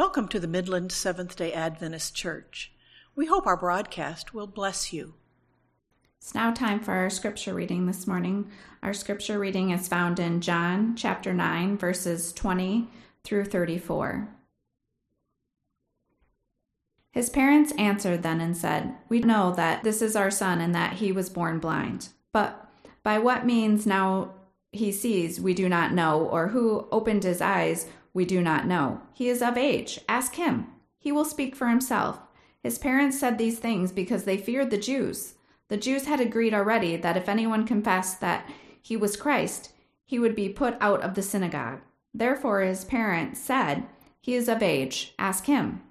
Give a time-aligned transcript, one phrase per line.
[0.00, 2.72] Welcome to the Midland Seventh day Adventist Church.
[3.14, 5.12] We hope our broadcast will bless you.
[6.16, 8.50] It's now time for our scripture reading this morning.
[8.82, 12.88] Our scripture reading is found in John chapter 9, verses 20
[13.24, 14.26] through 34.
[17.12, 20.94] His parents answered then and said, We know that this is our son and that
[20.94, 22.08] he was born blind.
[22.32, 22.70] But
[23.02, 24.32] by what means now
[24.72, 29.02] he sees, we do not know, or who opened his eyes, we do not know.
[29.12, 30.00] He is of age.
[30.08, 30.66] Ask him.
[30.98, 32.20] He will speak for himself.
[32.62, 35.34] His parents said these things because they feared the Jews.
[35.68, 38.48] The Jews had agreed already that if anyone confessed that
[38.82, 39.72] he was Christ,
[40.04, 41.80] he would be put out of the synagogue.
[42.12, 43.84] Therefore, his parents said,
[44.20, 45.14] He is of age.
[45.18, 45.82] Ask him.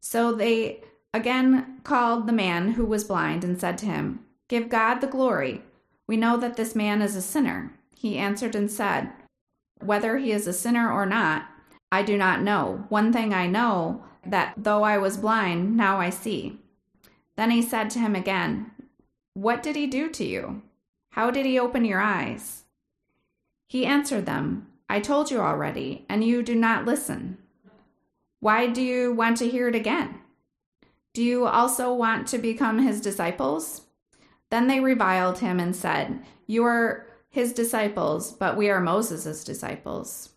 [0.00, 0.82] So they
[1.12, 5.62] again called the man who was blind and said to him, Give God the glory.
[6.06, 7.72] We know that this man is a sinner.
[7.94, 9.12] He answered and said,
[9.80, 11.46] whether he is a sinner or not,
[11.92, 12.84] I do not know.
[12.88, 16.58] One thing I know that though I was blind, now I see.
[17.36, 18.70] Then he said to him again,
[19.34, 20.62] What did he do to you?
[21.10, 22.64] How did he open your eyes?
[23.66, 27.38] He answered them, I told you already, and you do not listen.
[28.40, 30.20] Why do you want to hear it again?
[31.12, 33.82] Do you also want to become his disciples?
[34.50, 40.30] Then they reviled him and said, You are his disciples, but we are Moses' disciples.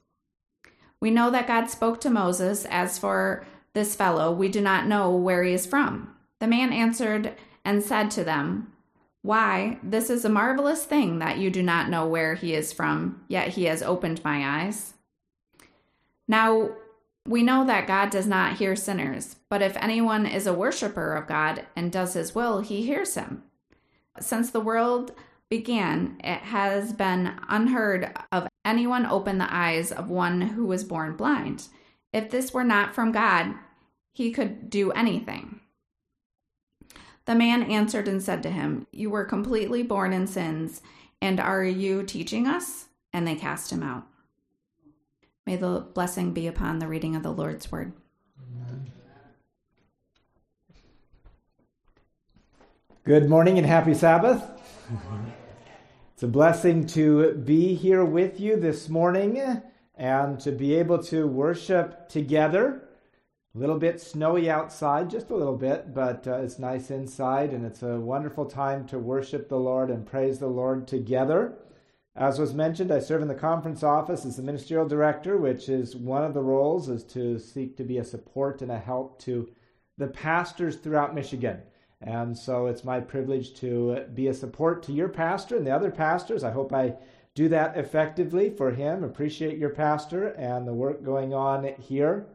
[0.99, 2.65] We know that God spoke to Moses.
[2.69, 6.15] As for this fellow, we do not know where he is from.
[6.39, 7.33] The man answered
[7.65, 8.71] and said to them,
[9.21, 13.25] Why, this is a marvelous thing that you do not know where he is from,
[13.27, 14.93] yet he has opened my eyes.
[16.27, 16.71] Now,
[17.27, 21.27] we know that God does not hear sinners, but if anyone is a worshiper of
[21.27, 23.43] God and does his will, he hears him.
[24.19, 25.13] Since the world
[25.57, 31.15] began, it has been unheard of anyone open the eyes of one who was born
[31.15, 31.67] blind.
[32.11, 33.53] If this were not from God,
[34.13, 35.59] he could do anything.
[37.25, 40.81] The man answered and said to him, You were completely born in sins,
[41.21, 42.87] and are you teaching us?
[43.13, 44.07] And they cast him out.
[45.45, 47.93] May the blessing be upon the reading of the Lord's word.
[53.03, 54.41] Good morning and happy Sabbath.
[56.23, 59.61] It's a blessing to be here with you this morning
[59.97, 62.87] and to be able to worship together.
[63.53, 67.65] A little bit snowy outside, just a little bit, but uh, it's nice inside, and
[67.65, 71.57] it's a wonderful time to worship the Lord and praise the Lord together.
[72.15, 75.93] As was mentioned, I serve in the conference office as the ministerial director, which is
[75.93, 79.49] one of the roles is to seek to be a support and a help to
[79.97, 81.63] the pastors throughout Michigan.
[82.05, 85.89] And so it's my privilege to be a support to your pastor and the other
[85.89, 86.43] pastors.
[86.43, 86.95] I hope I
[87.33, 89.03] do that effectively for him.
[89.03, 92.27] Appreciate your pastor and the work going on here.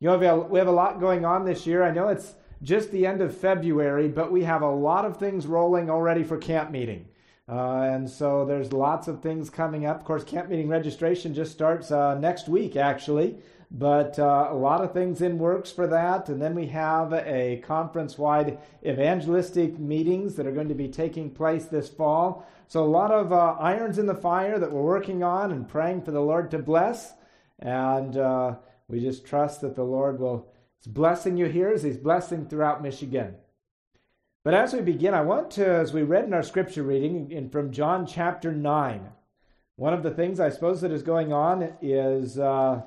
[0.00, 1.84] You know, we have a lot going on this year.
[1.84, 5.46] I know it's just the end of February, but we have a lot of things
[5.46, 7.06] rolling already for camp meeting.
[7.50, 9.98] Uh, and so there's lots of things coming up.
[9.98, 13.36] Of course, camp meeting registration just starts uh, next week, actually
[13.70, 16.28] but uh, a lot of things in works for that.
[16.28, 21.30] And then we have a conference wide evangelistic meetings that are going to be taking
[21.30, 22.46] place this fall.
[22.66, 26.02] So, a lot of uh, irons in the fire that we're working on and praying
[26.02, 27.12] for the Lord to bless.
[27.58, 28.56] And uh,
[28.88, 32.82] we just trust that the Lord will is blessing you here as He's blessing throughout
[32.82, 33.34] Michigan.
[34.42, 37.50] But as we begin, I want to, as we read in our scripture reading in,
[37.50, 39.10] from John chapter 9,
[39.76, 42.80] one of the things I suppose that is going on is uh,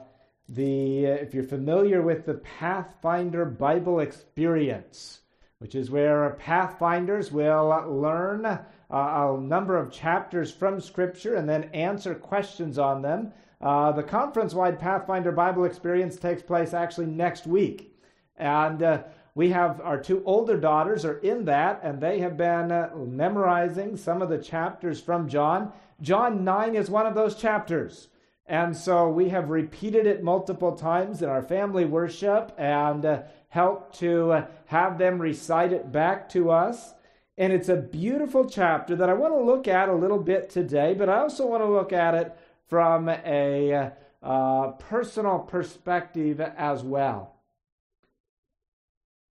[0.50, 5.22] the if you're familiar with the Pathfinder Bible experience,
[5.59, 8.59] which is where pathfinders will learn uh,
[8.90, 13.31] a number of chapters from Scripture and then answer questions on them.
[13.62, 17.96] Uh, the conference-wide Pathfinder Bible experience takes place actually next week,
[18.38, 19.03] and uh,
[19.35, 23.97] we have our two older daughters are in that, and they have been uh, memorizing
[23.97, 25.71] some of the chapters from John.
[26.01, 28.09] John 9 is one of those chapters.
[28.45, 34.00] And so we have repeated it multiple times in our family worship and uh, helped
[34.00, 36.94] to uh, have them recite it back to us.
[37.38, 40.94] And it's a beautiful chapter that I want to look at a little bit today,
[40.94, 42.38] but I also want to look at it
[42.68, 43.91] from a
[44.21, 47.33] uh, personal perspective as well.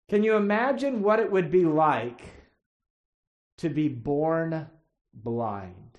[0.08, 2.22] Can you imagine what it would be like
[3.58, 4.68] to be born
[5.12, 5.98] blind?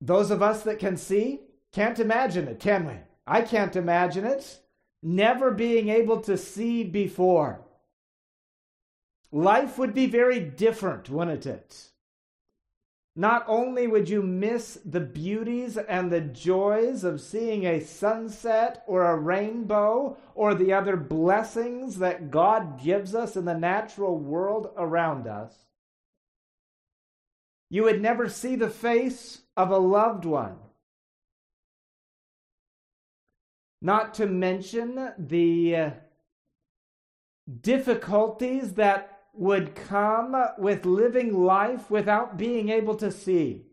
[0.00, 1.40] Those of us that can see
[1.72, 2.94] can't imagine it, can we?
[3.26, 4.60] I can't imagine it.
[5.02, 7.60] Never being able to see before.
[9.32, 11.90] Life would be very different, wouldn't it?
[13.16, 19.04] Not only would you miss the beauties and the joys of seeing a sunset or
[19.04, 25.28] a rainbow or the other blessings that God gives us in the natural world around
[25.28, 25.54] us,
[27.70, 30.56] you would never see the face of a loved one.
[33.80, 35.92] Not to mention the
[37.60, 43.66] difficulties that would come with living life without being able to see.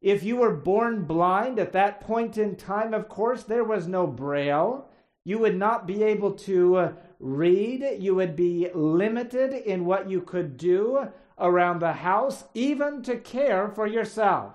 [0.00, 4.06] If you were born blind at that point in time, of course, there was no
[4.06, 4.88] braille.
[5.24, 7.96] You would not be able to uh, read.
[7.98, 13.68] You would be limited in what you could do around the house, even to care
[13.68, 14.52] for yourself.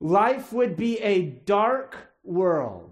[0.00, 2.87] Life would be a dark world.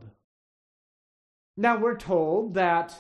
[1.57, 2.95] Now we're told that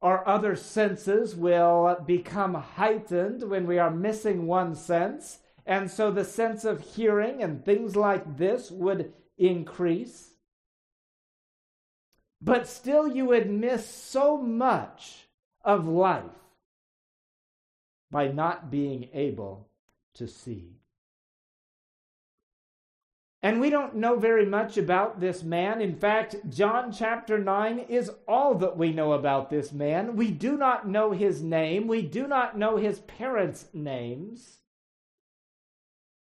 [0.00, 6.24] our other senses will become heightened when we are missing one sense, and so the
[6.24, 10.34] sense of hearing and things like this would increase.
[12.40, 15.28] But still, you would miss so much
[15.64, 16.24] of life
[18.10, 19.68] by not being able
[20.14, 20.81] to see.
[23.44, 25.80] And we don't know very much about this man.
[25.80, 30.14] In fact, John chapter 9 is all that we know about this man.
[30.14, 34.58] We do not know his name, we do not know his parents' names.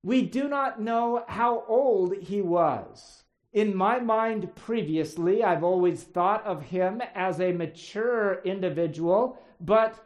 [0.03, 3.23] We do not know how old he was.
[3.53, 9.99] In my mind, previously, I've always thought of him as a mature individual, but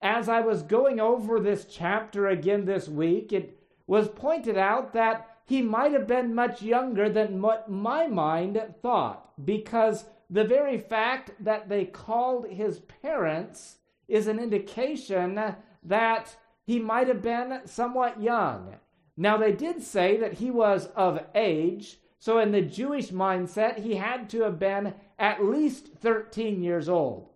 [0.00, 5.33] as I was going over this chapter again this week, it was pointed out that
[5.44, 11.32] he might have been much younger than what my mind thought, because the very fact
[11.40, 13.76] that they called his parents
[14.08, 16.36] is an indication that
[16.66, 18.76] he might have been somewhat young.
[19.16, 23.96] Now, they did say that he was of age, so in the Jewish mindset, he
[23.96, 27.28] had to have been at least 13 years old.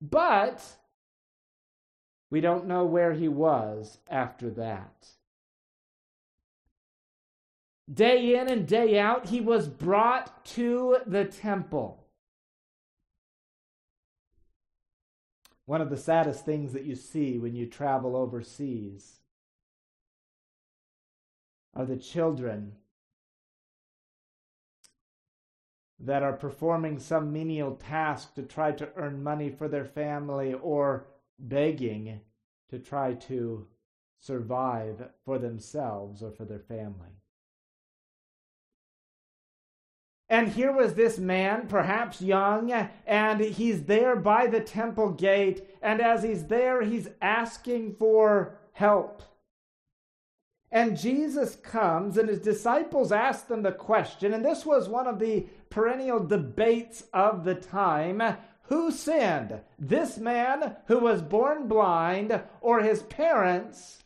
[0.00, 0.64] But
[2.30, 5.08] we don't know where he was after that.
[7.92, 12.04] Day in and day out, he was brought to the temple.
[15.64, 19.20] One of the saddest things that you see when you travel overseas
[21.74, 22.72] are the children
[26.00, 31.06] that are performing some menial task to try to earn money for their family or
[31.38, 32.20] begging
[32.70, 33.66] to try to
[34.18, 37.18] survive for themselves or for their family.
[40.30, 42.70] And here was this man, perhaps young,
[43.06, 45.66] and he's there by the temple gate.
[45.80, 49.22] And as he's there, he's asking for help.
[50.70, 55.18] And Jesus comes, and his disciples ask them the question, and this was one of
[55.18, 58.22] the perennial debates of the time
[58.64, 64.04] who sinned, this man who was born blind, or his parents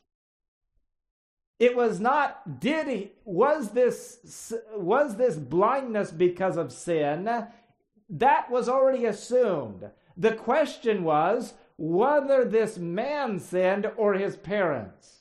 [1.62, 7.47] it was not did he was this was this blindness because of sin?
[8.11, 9.88] That was already assumed.
[10.17, 15.20] The question was whether this man sinned or his parents.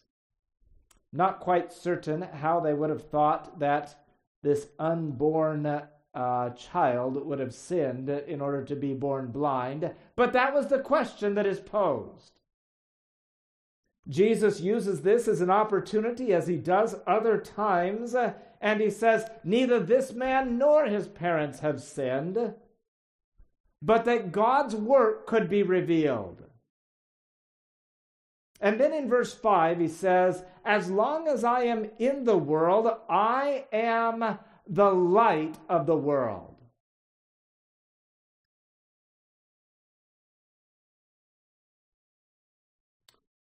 [1.14, 4.04] Not quite certain how they would have thought that
[4.42, 5.84] this unborn
[6.16, 10.80] uh, child would have sinned in order to be born blind, but that was the
[10.80, 12.41] question that is posed.
[14.08, 18.16] Jesus uses this as an opportunity, as he does other times,
[18.60, 22.54] and he says, Neither this man nor his parents have sinned,
[23.82, 26.44] but that God's work could be revealed.
[28.60, 32.88] And then in verse 5, he says, As long as I am in the world,
[33.10, 36.51] I am the light of the world.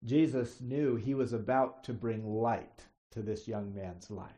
[0.06, 4.30] Jesus knew he was about to bring light to this young man's life.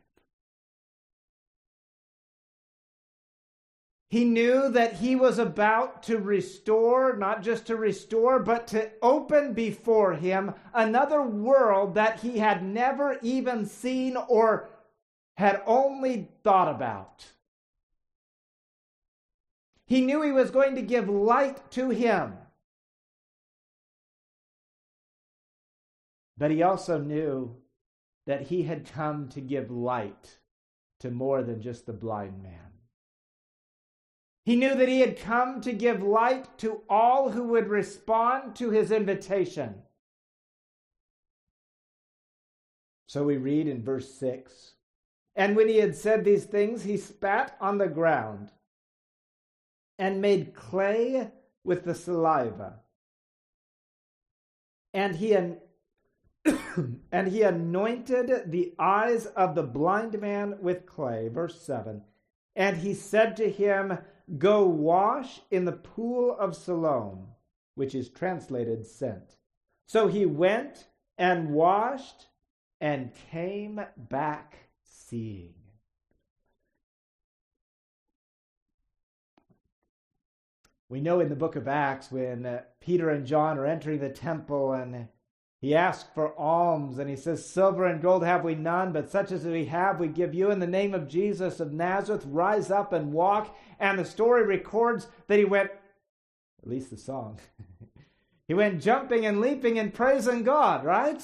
[4.10, 9.52] He knew that he was about to restore, not just to restore, but to open
[9.52, 14.70] before him another world that he had never even seen or
[15.36, 17.26] had only thought about.
[19.86, 22.32] He knew he was going to give light to him.
[26.38, 27.56] But he also knew
[28.26, 30.38] that he had come to give light
[31.00, 32.68] to more than just the blind man.
[34.44, 38.70] He knew that he had come to give light to all who would respond to
[38.70, 39.82] his invitation.
[43.06, 44.74] So we read in verse 6
[45.34, 48.52] And when he had said these things, he spat on the ground
[49.98, 51.30] and made clay
[51.64, 52.80] with the saliva.
[54.94, 55.36] And he,
[57.12, 61.28] and he anointed the eyes of the blind man with clay.
[61.28, 62.02] Verse 7.
[62.56, 63.98] And he said to him,
[64.36, 67.28] Go wash in the pool of Siloam,
[67.74, 69.36] which is translated sent.
[69.86, 72.26] So he went and washed
[72.80, 75.54] and came back seeing.
[80.90, 84.08] We know in the book of Acts when uh, Peter and John are entering the
[84.08, 85.08] temple and
[85.60, 89.32] he asks for alms and he says, Silver and gold have we none, but such
[89.32, 90.50] as we have we give you.
[90.50, 93.56] In the name of Jesus of Nazareth, rise up and walk.
[93.80, 95.70] And the story records that he went,
[96.62, 97.40] at least the song,
[98.46, 101.22] he went jumping and leaping and praising God, right?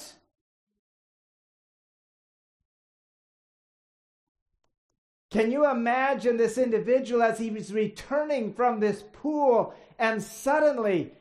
[5.31, 11.13] Can you imagine this individual as he was returning from this pool and suddenly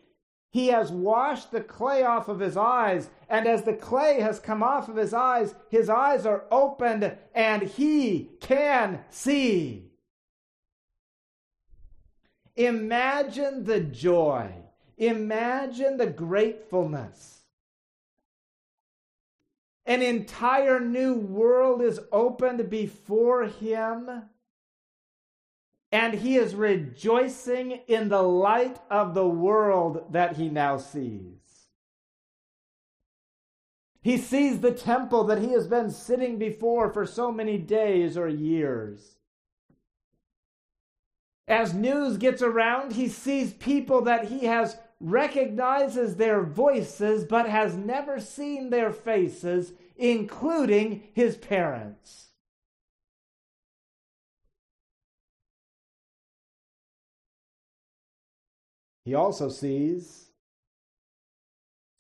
[0.55, 4.63] he has washed the clay off of his eyes, and as the clay has come
[4.63, 9.91] off of his eyes, his eyes are opened and he can see.
[12.55, 14.49] Imagine the joy.
[14.97, 17.43] Imagine the gratefulness.
[19.85, 24.09] An entire new world is opened before him
[25.95, 31.69] and he is rejoicing in the light of the world that he now sees.
[34.03, 38.27] He sees the temple that he has been sitting before for so many days or
[38.27, 39.19] years.
[41.47, 47.77] As news gets around, he sees people that he has recognizes their voices but has
[47.77, 52.24] never seen their faces, including his parents.
[59.05, 60.31] He also sees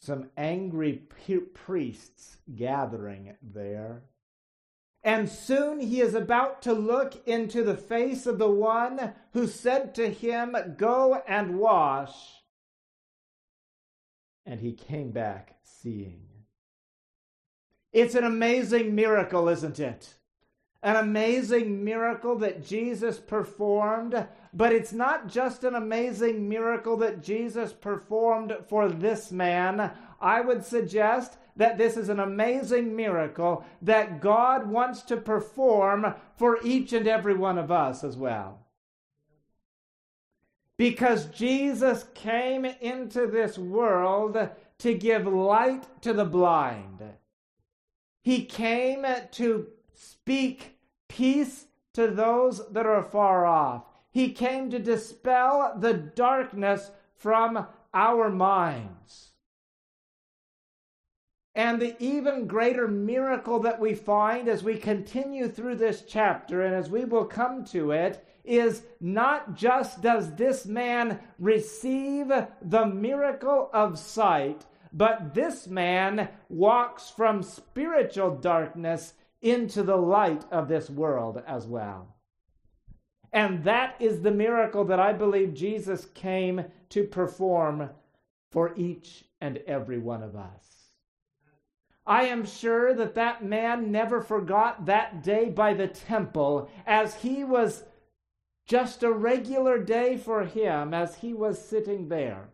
[0.00, 1.02] some angry
[1.54, 4.02] priests gathering there.
[5.02, 9.94] And soon he is about to look into the face of the one who said
[9.96, 12.14] to him, Go and wash.
[14.46, 16.22] And he came back seeing.
[17.92, 20.14] It's an amazing miracle, isn't it?
[20.84, 27.72] An amazing miracle that Jesus performed but it's not just an amazing miracle that Jesus
[27.72, 29.90] performed for this man.
[30.20, 36.58] I would suggest that this is an amazing miracle that God wants to perform for
[36.62, 38.60] each and every one of us as well.
[40.76, 47.02] Because Jesus came into this world to give light to the blind.
[48.22, 50.73] He came to speak
[51.16, 53.84] peace to those that are far off.
[54.10, 59.30] He came to dispel the darkness from our minds.
[61.54, 66.74] And the even greater miracle that we find as we continue through this chapter and
[66.74, 73.70] as we will come to it is not just does this man receive the miracle
[73.72, 81.40] of sight, but this man walks from spiritual darkness into the light of this world
[81.46, 82.16] as well.
[83.30, 87.90] And that is the miracle that I believe Jesus came to perform
[88.50, 90.92] for each and every one of us.
[92.06, 97.44] I am sure that that man never forgot that day by the temple as he
[97.44, 97.84] was
[98.66, 102.48] just a regular day for him as he was sitting there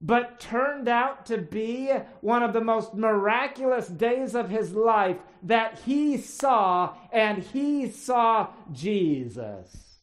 [0.00, 5.80] but turned out to be one of the most miraculous days of his life that
[5.84, 10.00] he saw, and he saw Jesus.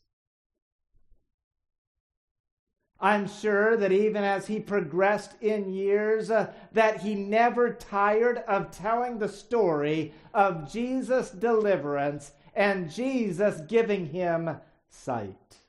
[2.99, 8.71] I'm sure that even as he progressed in years, uh, that he never tired of
[8.71, 14.57] telling the story of Jesus' deliverance and Jesus giving him
[14.89, 15.62] sight.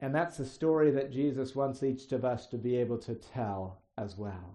[0.00, 3.82] And that's the story that Jesus wants each of us to be able to tell
[3.96, 4.54] as well.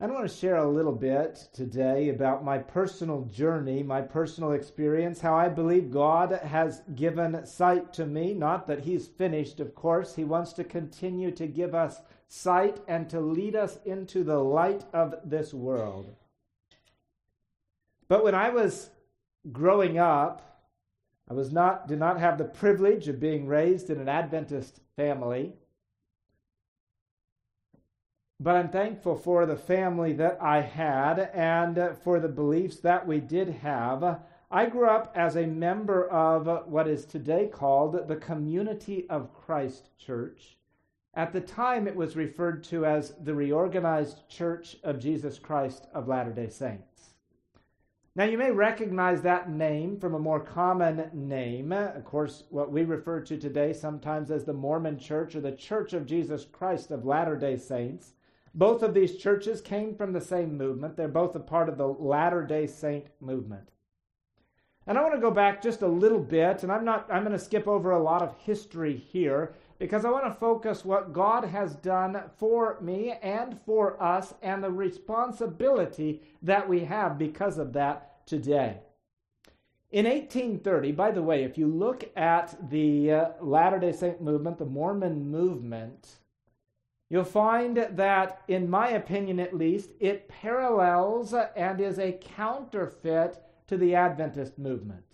[0.00, 5.20] I want to share a little bit today about my personal journey, my personal experience,
[5.20, 8.32] how I believe God has given sight to me.
[8.32, 10.14] Not that He's finished, of course.
[10.14, 14.84] He wants to continue to give us sight and to lead us into the light
[14.92, 16.14] of this world.
[18.06, 18.90] But when I was
[19.50, 20.57] growing up,
[21.30, 25.52] I was not, did not have the privilege of being raised in an Adventist family.
[28.40, 33.18] but I'm thankful for the family that I had and for the beliefs that we
[33.18, 34.20] did have.
[34.50, 39.90] I grew up as a member of what is today called the Community of Christ
[39.98, 40.56] Church.
[41.14, 46.06] At the time, it was referred to as the Reorganized Church of Jesus Christ of
[46.06, 47.14] Latter day Saints.
[48.16, 51.72] Now, you may recognize that name from a more common name.
[51.72, 55.92] Of course, what we refer to today sometimes as the Mormon Church or the Church
[55.92, 58.14] of Jesus Christ of Latter day Saints.
[58.54, 60.96] Both of these churches came from the same movement.
[60.96, 63.68] They're both a part of the Latter day Saint movement.
[64.86, 67.36] And I want to go back just a little bit, and I'm not I'm going
[67.36, 71.44] to skip over a lot of history here because I want to focus what God
[71.44, 77.72] has done for me and for us and the responsibility that we have because of
[77.74, 78.78] that today.
[79.90, 84.58] In 1830, by the way, if you look at the uh, Latter day Saint movement,
[84.58, 86.18] the Mormon movement,
[87.08, 93.78] you'll find that, in my opinion at least, it parallels and is a counterfeit to
[93.78, 95.07] the Adventist movement.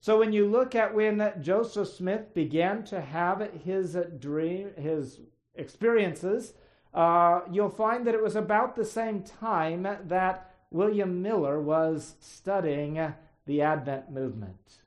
[0.00, 5.20] So when you look at when Joseph Smith began to have his dream, his
[5.54, 6.54] experiences,
[6.94, 13.12] uh, you'll find that it was about the same time that William Miller was studying
[13.46, 14.78] the Advent movement.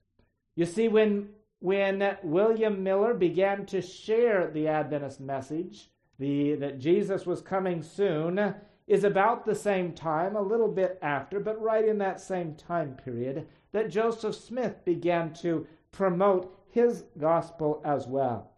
[0.55, 1.29] You see, when
[1.59, 8.55] when William Miller began to share the Adventist message, the that Jesus was coming soon,
[8.87, 12.95] is about the same time, a little bit after, but right in that same time
[12.95, 18.51] period, that Joseph Smith began to promote his gospel as well.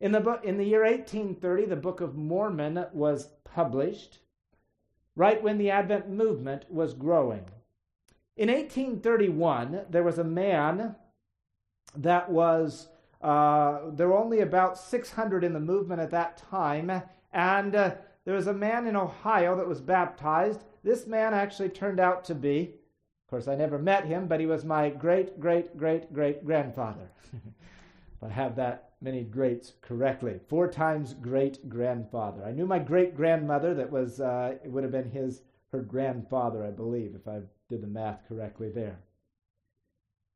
[0.00, 4.18] In the, book, in the year 1830, the Book of Mormon was published,
[5.14, 7.46] right when the Advent movement was growing.
[8.36, 10.94] In 1831, there was a man
[11.96, 12.88] that was,
[13.22, 17.02] uh, there were only about 600 in the movement at that time,
[17.32, 17.94] and uh,
[18.26, 20.64] there was a man in Ohio that was baptized.
[20.82, 22.74] This man actually turned out to be,
[23.24, 27.08] of course, I never met him, but he was my great, great, great, great grandfather.
[27.32, 32.44] if I have that many greats correctly, four times great grandfather.
[32.44, 36.64] I knew my great grandmother that was, uh, it would have been his, her grandfather,
[36.64, 38.98] I believe, if I did the math correctly there.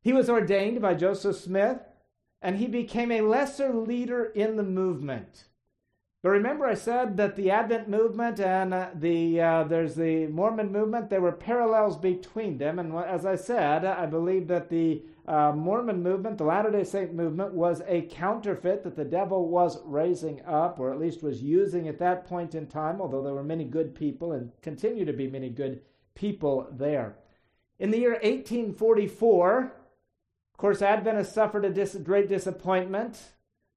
[0.01, 1.81] He was ordained by Joseph Smith,
[2.41, 5.47] and he became a lesser leader in the movement.
[6.23, 10.71] But remember, I said that the Advent movement and uh, the uh, there's the Mormon
[10.71, 11.09] movement.
[11.09, 16.03] There were parallels between them, and as I said, I believe that the uh, Mormon
[16.03, 20.79] movement, the Latter Day Saint movement, was a counterfeit that the devil was raising up,
[20.79, 23.01] or at least was using at that point in time.
[23.01, 25.81] Although there were many good people and continue to be many good
[26.15, 27.17] people there.
[27.79, 29.73] In the year 1844,
[30.53, 33.19] of course, Adventists suffered a dis- great disappointment.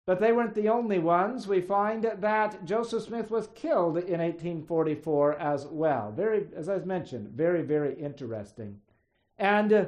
[0.05, 1.47] But they weren't the only ones.
[1.47, 6.11] We find that Joseph Smith was killed in 1844 as well.
[6.11, 8.81] Very, as I mentioned, very, very interesting.
[9.37, 9.85] And uh,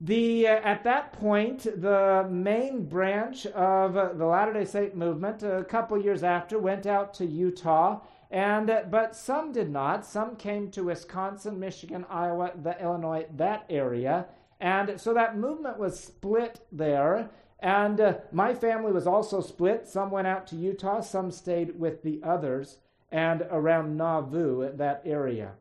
[0.00, 5.64] the uh, at that point, the main branch of the Latter Day Saint movement, a
[5.64, 10.06] couple years after, went out to Utah, and uh, but some did not.
[10.06, 14.26] Some came to Wisconsin, Michigan, Iowa, the Illinois, that area,
[14.60, 17.30] and so that movement was split there.
[17.60, 19.88] And uh, my family was also split.
[19.88, 22.78] Some went out to Utah, some stayed with the others,
[23.10, 25.52] and around Nauvoo, that area.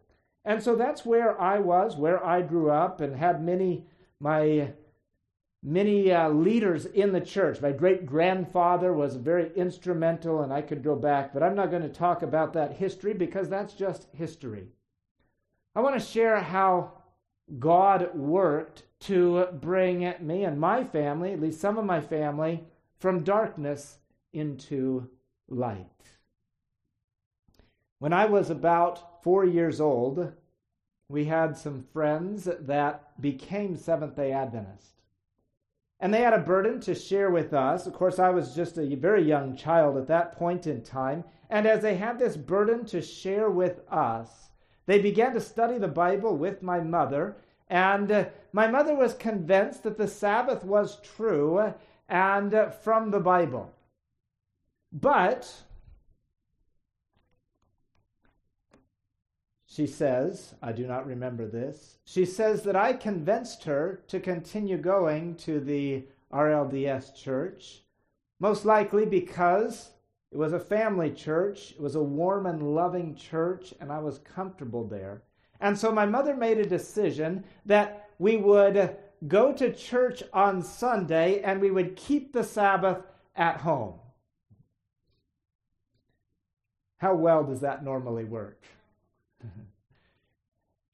[0.46, 3.86] And so that's where I was, where I grew up, and had many
[4.20, 4.74] my
[5.64, 7.62] many uh, leaders in the church.
[7.62, 11.82] My great grandfather was very instrumental, and I could go back, but I'm not going
[11.82, 14.68] to talk about that history because that's just history.
[15.76, 16.94] I want to share how
[17.60, 22.64] God worked to bring me and my family, at least some of my family,
[23.00, 24.00] from darkness
[24.34, 25.10] into
[25.48, 25.86] light.
[28.00, 30.34] When I was about four years old,
[31.10, 35.02] we had some friends that became Seventh day Adventists.
[36.00, 37.88] And they had a burden to share with us.
[37.88, 41.24] Of course, I was just a very young child at that point in time.
[41.50, 44.50] And as they had this burden to share with us,
[44.86, 47.38] they began to study the Bible with my mother
[47.70, 51.74] and uh, my mother was convinced that the Sabbath was true
[52.08, 53.74] and uh, from the Bible.
[54.92, 55.54] But
[59.66, 61.98] she says, I do not remember this.
[62.06, 67.84] She says that I convinced her to continue going to the RLDS church,
[68.40, 69.92] most likely because
[70.32, 74.20] it was a family church, it was a warm and loving church, and I was
[74.20, 75.24] comfortable there.
[75.60, 78.96] And so my mother made a decision that we would
[79.28, 83.00] go to church on Sunday and we would keep the Sabbath
[83.36, 83.96] at home.
[86.98, 88.64] How well does that normally work?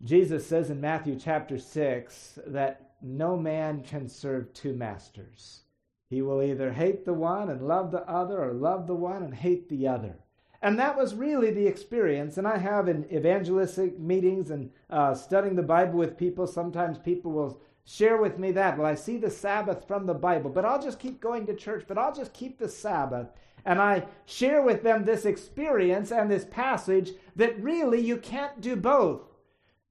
[0.03, 5.61] Jesus says in Matthew chapter 6 that no man can serve two masters.
[6.09, 9.33] He will either hate the one and love the other, or love the one and
[9.33, 10.15] hate the other.
[10.63, 12.37] And that was really the experience.
[12.37, 17.33] And I have in evangelistic meetings and uh, studying the Bible with people, sometimes people
[17.33, 18.77] will share with me that.
[18.77, 21.83] Well, I see the Sabbath from the Bible, but I'll just keep going to church,
[21.85, 23.27] but I'll just keep the Sabbath.
[23.65, 28.77] And I share with them this experience and this passage that really you can't do
[28.77, 29.21] both.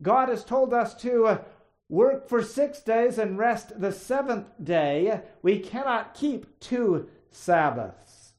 [0.00, 1.38] God has told us to uh,
[1.90, 5.20] work for six days and rest the seventh day.
[5.42, 8.32] We cannot keep two Sabbaths.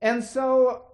[0.00, 0.91] And so,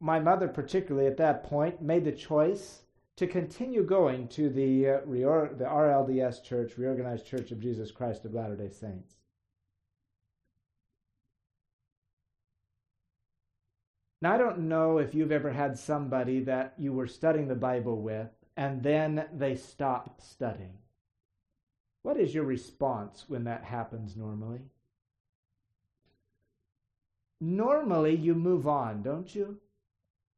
[0.00, 2.82] my mother, particularly at that point, made the choice
[3.16, 8.34] to continue going to the, uh, the RLDS Church, Reorganized Church of Jesus Christ of
[8.34, 9.14] Latter day Saints.
[14.20, 18.00] Now, I don't know if you've ever had somebody that you were studying the Bible
[18.00, 20.78] with and then they stop studying.
[22.02, 24.62] What is your response when that happens normally?
[27.40, 29.58] Normally, you move on, don't you?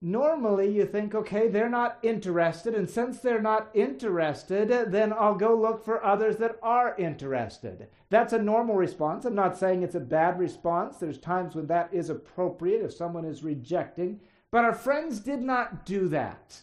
[0.03, 5.55] Normally, you think, okay, they're not interested, and since they're not interested, then I'll go
[5.55, 7.89] look for others that are interested.
[8.09, 9.27] That's a normal response.
[9.27, 10.97] I'm not saying it's a bad response.
[10.97, 15.85] There's times when that is appropriate if someone is rejecting, but our friends did not
[15.85, 16.63] do that.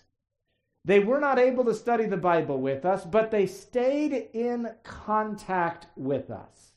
[0.84, 5.88] They were not able to study the Bible with us, but they stayed in contact
[5.96, 6.72] with us.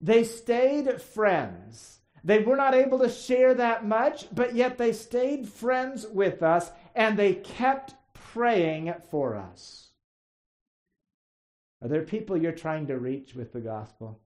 [0.00, 1.98] They stayed friends.
[2.22, 6.70] They were not able to share that much, but yet they stayed friends with us
[6.94, 9.88] and they kept praying for us.
[11.82, 14.20] Are there people you're trying to reach with the gospel?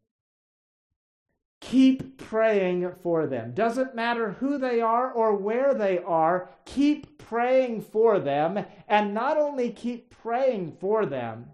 [1.60, 3.52] Keep praying for them.
[3.54, 8.66] Doesn't matter who they are or where they are, keep praying for them.
[8.88, 11.46] And not only keep praying for them,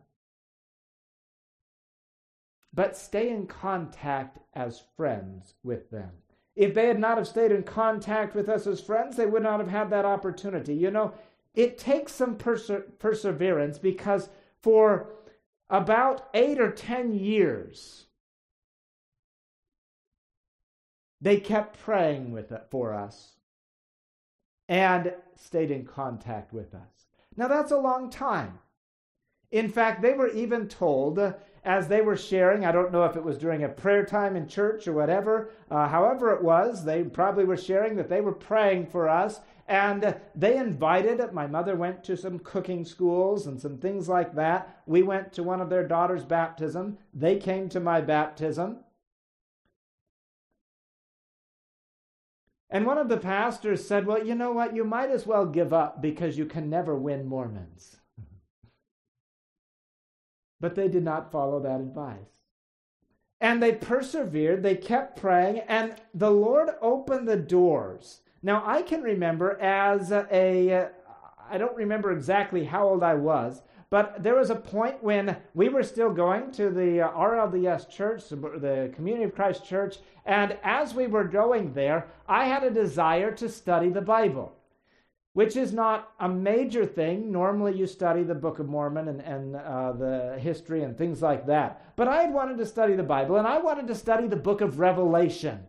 [2.73, 6.11] but stay in contact as friends with them.
[6.57, 9.61] If they had not have stayed in contact with us as friends, they would not
[9.61, 10.75] have had that opportunity.
[10.75, 11.13] You know,
[11.55, 14.29] it takes some perse- perseverance because
[14.61, 15.11] for
[15.69, 18.07] about eight or ten years,
[21.21, 23.37] They kept praying with it for us
[24.69, 27.09] and stayed in contact with us.
[27.37, 28.59] Now, that's a long time.
[29.51, 31.19] In fact, they were even told
[31.65, 34.49] as they were sharing, I don't know if it was during a prayer time in
[34.49, 38.87] church or whatever, uh, however it was, they probably were sharing that they were praying
[38.87, 39.41] for us.
[39.69, 44.83] And they invited, my mother went to some cooking schools and some things like that.
[44.87, 46.99] We went to one of their daughter's baptism.
[47.15, 48.79] They came to my baptism.
[52.69, 54.75] And one of the pastors said, Well, you know what?
[54.75, 58.00] You might as well give up because you can never win Mormons.
[60.61, 62.41] But they did not follow that advice.
[63.41, 68.21] And they persevered, they kept praying, and the Lord opened the doors.
[68.43, 70.91] Now, I can remember as a,
[71.51, 75.69] I don't remember exactly how old I was, but there was a point when we
[75.69, 79.97] were still going to the RLDS church, the Community of Christ church,
[80.27, 84.53] and as we were going there, I had a desire to study the Bible,
[85.33, 87.31] which is not a major thing.
[87.31, 91.47] Normally, you study the Book of Mormon and, and uh, the history and things like
[91.47, 91.95] that.
[91.97, 94.61] But I had wanted to study the Bible, and I wanted to study the book
[94.61, 95.61] of Revelation.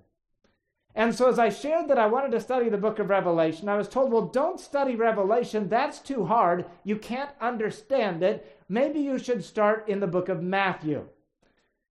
[0.93, 3.77] And so, as I shared that I wanted to study the book of Revelation, I
[3.77, 5.69] was told, well, don't study Revelation.
[5.69, 6.65] That's too hard.
[6.83, 8.59] You can't understand it.
[8.67, 11.07] Maybe you should start in the book of Matthew.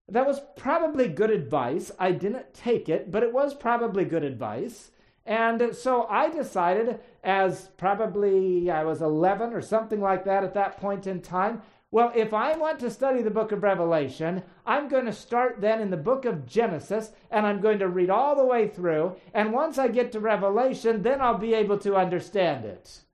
[0.08, 1.92] That was probably good advice.
[1.98, 4.90] I didn't take it, but it was probably good advice.
[5.26, 10.78] And so I decided, as probably I was 11 or something like that at that
[10.78, 15.06] point in time, well, if I want to study the book of Revelation, I'm going
[15.06, 18.44] to start then in the book of Genesis and I'm going to read all the
[18.44, 19.16] way through.
[19.32, 23.04] And once I get to Revelation, then I'll be able to understand it.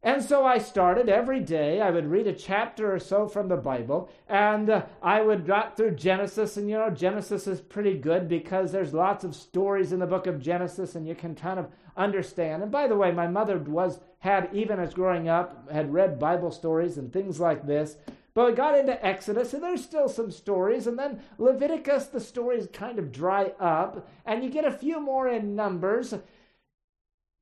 [0.00, 1.80] And so I started every day.
[1.80, 5.76] I would read a chapter or so from the Bible, and uh, I would drop
[5.76, 6.56] through Genesis.
[6.56, 10.28] And you know, Genesis is pretty good because there's lots of stories in the book
[10.28, 11.66] of Genesis, and you can kind of
[11.98, 12.62] understand.
[12.62, 16.50] And by the way, my mother was had even as growing up had read Bible
[16.50, 17.96] stories and things like this.
[18.34, 20.86] But we got into Exodus, and there's still some stories.
[20.86, 25.28] And then Leviticus, the stories kind of dry up, and you get a few more
[25.28, 26.14] in Numbers.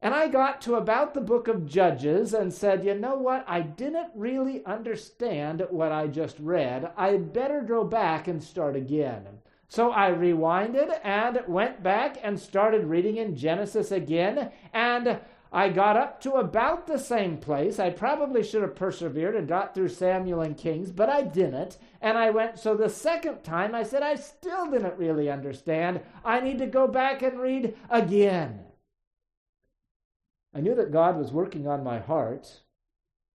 [0.01, 3.45] And I got to about the book of Judges and said, you know what?
[3.49, 6.91] I didn't really understand what I just read.
[6.97, 9.27] I'd better go back and start again.
[9.69, 15.21] So I rewinded and went back and started reading in Genesis again, and
[15.53, 17.79] I got up to about the same place.
[17.79, 21.79] I probably should have persevered and got through Samuel and Kings, but I didn't.
[22.01, 26.01] And I went, so the second time I said, I still didn't really understand.
[26.25, 28.61] I need to go back and read again.
[30.55, 32.63] I knew that God was working on my heart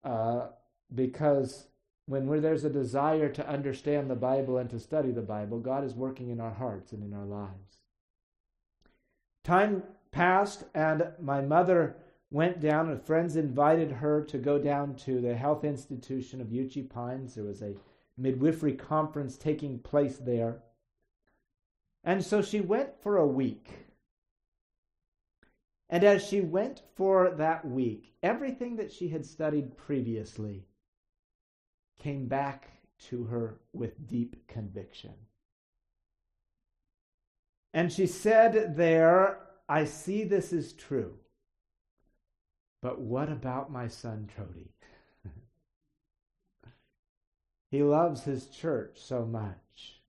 [0.05, 0.49] uh,
[0.95, 1.69] because
[2.09, 5.94] when there's a desire to understand the Bible and to study the Bible, God is
[5.94, 7.83] working in our hearts and in our lives.
[9.44, 11.97] Time passed, and my mother
[12.31, 16.88] went down, and friends invited her to go down to the health institution of Uchee
[16.88, 17.35] Pines.
[17.35, 17.77] There was a
[18.16, 20.62] midwifery conference taking place there.
[22.05, 23.87] And so she went for a week.
[25.90, 30.64] And as she went for that week, everything that she had studied previously
[31.99, 32.71] came back
[33.09, 35.15] to her with deep conviction.
[37.75, 41.15] And she said there, I see this is true.
[42.81, 44.69] But what about my son, Trody?
[47.71, 50.01] he loves his church so much.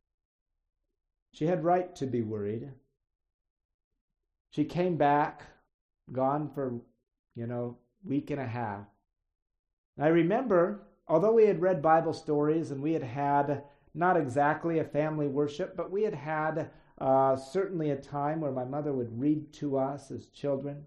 [1.33, 2.69] She had right to be worried.
[4.51, 5.43] She came back,
[6.11, 6.79] gone for,
[7.35, 8.85] you know, week and a half.
[9.99, 14.83] I remember although we had read Bible stories and we had had not exactly a
[14.83, 16.69] family worship, but we had had
[16.99, 20.85] uh, certainly a time where my mother would read to us as children.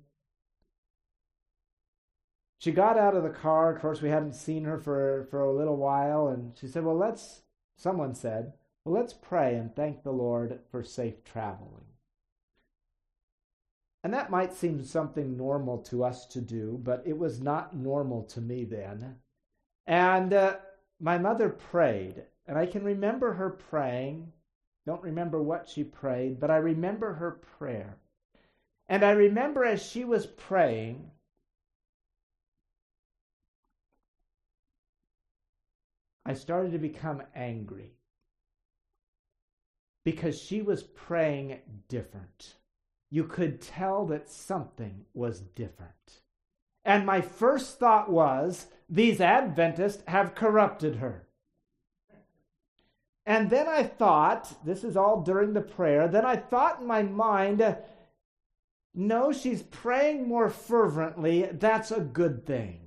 [2.58, 3.74] She got out of the car.
[3.74, 6.96] Of course, we hadn't seen her for, for a little while, and she said, Well,
[6.96, 7.42] let's,
[7.76, 8.52] someone said,
[8.85, 11.87] Well, let's pray and thank the Lord for safe traveling.
[14.04, 18.22] And that might seem something normal to us to do, but it was not normal
[18.24, 19.16] to me then.
[19.87, 20.57] And uh,
[21.01, 24.33] my mother prayed, and I can remember her praying.
[24.87, 27.99] Don't remember what she prayed, but I remember her prayer.
[28.88, 31.11] And I remember as she was praying,
[36.25, 37.92] I started to become angry
[40.05, 42.57] because she was praying different.
[43.11, 46.23] You could tell that something was different.
[46.85, 51.29] And my first thought was, these Adventists have corrupted her.
[53.25, 57.03] And then I thought, this is all during the prayer, then I thought in my
[57.03, 57.77] mind,
[58.95, 61.49] no, she's praying more fervently.
[61.53, 62.81] That's a good thing.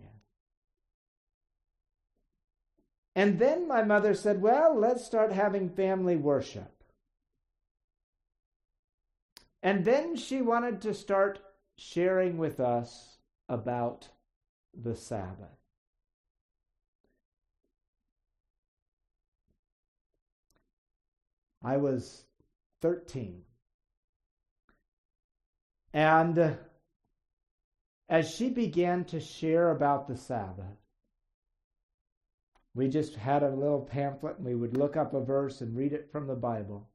[3.15, 6.71] And then my mother said, well, let's start having family worship.
[9.63, 11.39] And then she wanted to start
[11.77, 13.14] sharing with us
[13.49, 14.09] about
[14.73, 15.57] the Sabbath.
[21.63, 22.25] I was
[22.81, 23.41] 13.
[25.93, 26.57] And
[28.07, 30.77] as she began to share about the Sabbath,
[32.75, 35.93] we just had a little pamphlet and we would look up a verse and read
[35.93, 36.89] it from the Bible.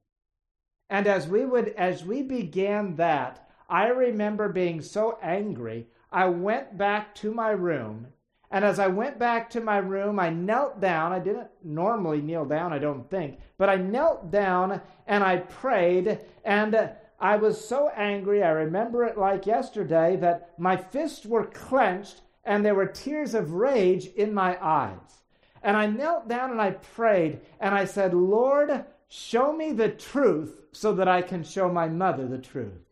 [0.90, 6.76] And as we would as we began that, I remember being so angry I went
[6.76, 8.08] back to my room.
[8.50, 11.12] And as I went back to my room, I knelt down.
[11.12, 16.18] I didn't normally kneel down, I don't think, but I knelt down and I prayed.
[16.44, 22.22] And I was so angry, I remember it like yesterday, that my fists were clenched
[22.44, 25.22] and there were tears of rage in my eyes.
[25.62, 30.62] And I knelt down and I prayed and I said, Lord, show me the truth
[30.72, 32.89] so that I can show my mother the truth.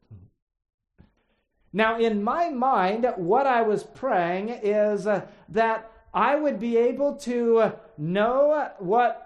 [1.72, 7.16] Now, in my mind, what I was praying is uh, that I would be able
[7.16, 9.24] to uh, know what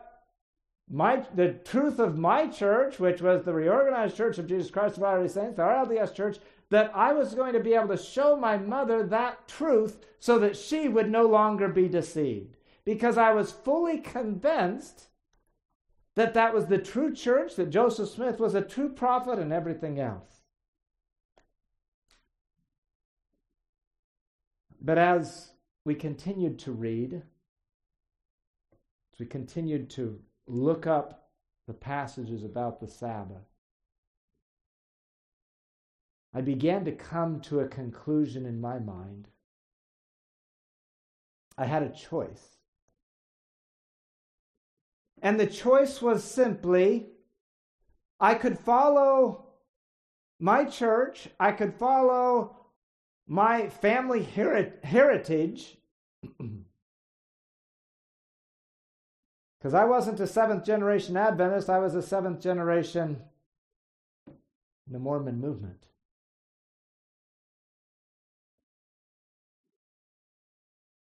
[0.90, 5.02] my the truth of my church, which was the reorganized Church of Jesus Christ of
[5.02, 6.38] Latter-day Saints, the RLDS Church,
[6.70, 10.56] that I was going to be able to show my mother that truth so that
[10.56, 12.56] she would no longer be deceived.
[12.84, 15.08] Because I was fully convinced
[16.14, 19.98] that that was the true church, that Joseph Smith was a true prophet, and everything
[19.98, 20.41] else.
[24.84, 25.52] But as
[25.84, 27.14] we continued to read,
[29.12, 30.18] as we continued to
[30.48, 31.30] look up
[31.68, 33.46] the passages about the Sabbath,
[36.34, 39.28] I began to come to a conclusion in my mind.
[41.56, 42.56] I had a choice.
[45.20, 47.10] And the choice was simply
[48.18, 49.46] I could follow
[50.40, 52.61] my church, I could follow
[53.26, 54.22] my family
[54.82, 55.76] heritage
[59.62, 63.22] Because I wasn't a seventh generation Adventist, I was a seventh generation
[64.26, 65.86] in the Mormon movement.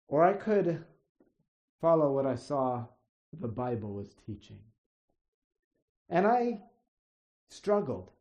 [0.08, 0.82] Or I could
[1.78, 2.86] follow what I saw
[3.38, 4.60] the Bible was teaching.
[6.08, 6.62] And I
[7.50, 8.12] struggled.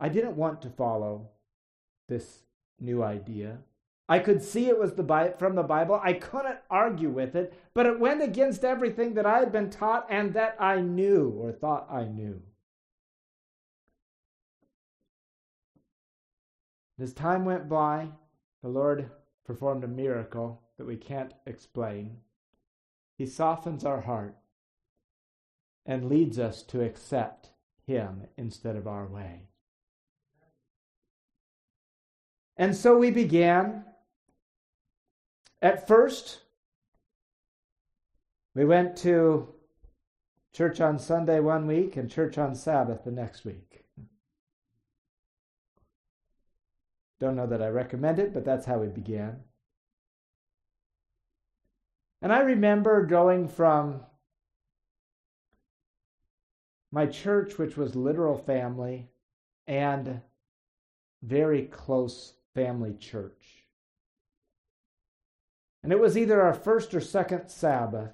[0.00, 1.28] I didn't want to follow
[2.08, 2.40] this
[2.82, 3.58] new idea.
[4.08, 5.98] I could see it was the from the Bible.
[6.02, 10.06] I couldn't argue with it, but it went against everything that I had been taught
[10.10, 12.42] and that I knew or thought I knew.
[17.00, 18.08] As time went by,
[18.62, 19.10] the Lord
[19.44, 22.18] performed a miracle that we can't explain.
[23.16, 24.36] He softens our heart
[25.86, 27.50] and leads us to accept
[27.86, 29.48] Him instead of our way.
[32.62, 33.84] And so we began.
[35.60, 36.42] At first,
[38.54, 39.48] we went to
[40.54, 43.82] church on Sunday one week and church on Sabbath the next week.
[47.18, 49.40] Don't know that I recommend it, but that's how we began.
[52.20, 54.02] And I remember going from
[56.92, 59.08] my church, which was literal family,
[59.66, 60.20] and
[61.24, 63.66] very close family church.
[65.82, 68.12] And it was either our first or second Sabbath.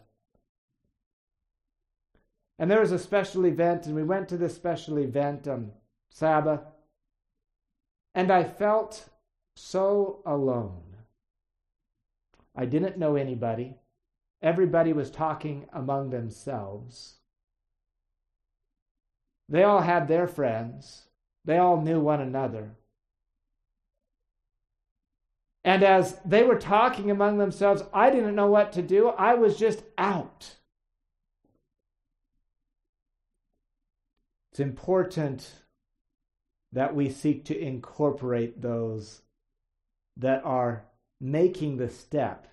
[2.59, 5.72] And there was a special event, and we went to this special event on
[6.11, 6.62] Sabbath.
[8.14, 9.09] And I felt
[9.55, 10.96] so alone.
[12.57, 13.77] I didn't know anybody.
[14.42, 17.18] Everybody was talking among themselves.
[19.48, 21.07] They all had their friends,
[21.44, 22.77] they all knew one another.
[25.68, 29.09] And as they were talking among themselves, I didn't know what to do.
[29.09, 30.57] I was just out.
[34.50, 35.46] It's important
[36.72, 39.20] that we seek to incorporate those
[40.16, 40.87] that are
[41.20, 42.46] making the step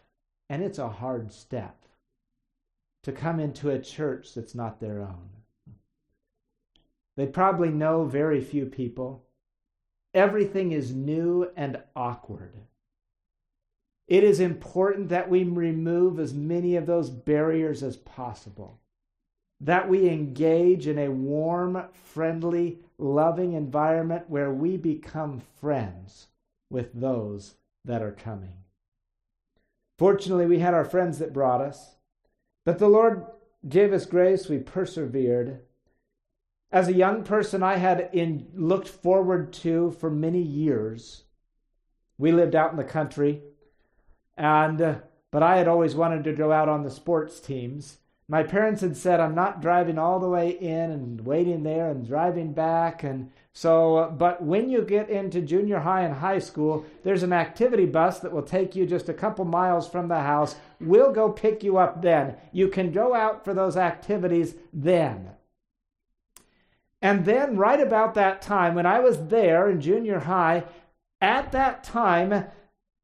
[0.49, 1.85] and it's a hard step
[3.03, 5.29] to come into a church that's not their own.
[7.15, 9.23] They probably know very few people.
[10.13, 12.55] Everything is new and awkward.
[14.07, 18.79] It is important that we remove as many of those barriers as possible,
[19.59, 26.27] that we engage in a warm, friendly, loving environment where we become friends
[26.69, 28.57] with those that are coming.
[29.97, 31.95] Fortunately, we had our friends that brought us,
[32.63, 33.25] but the Lord
[33.67, 34.49] gave us grace.
[34.49, 35.61] We persevered.
[36.71, 41.23] As a young person, I had in, looked forward to for many years.
[42.17, 43.41] We lived out in the country,
[44.37, 44.95] and uh,
[45.31, 47.97] but I had always wanted to go out on the sports teams.
[48.27, 52.07] My parents had said, I'm not driving all the way in and waiting there and
[52.07, 53.03] driving back.
[53.03, 57.85] And so, but when you get into junior high and high school, there's an activity
[57.85, 60.55] bus that will take you just a couple miles from the house.
[60.79, 62.35] We'll go pick you up then.
[62.51, 65.31] You can go out for those activities then.
[67.01, 70.63] And then, right about that time, when I was there in junior high,
[71.21, 72.45] at that time,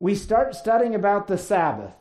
[0.02, 1.94] we start studying about the Sabbath.